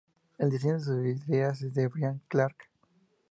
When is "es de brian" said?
1.61-2.23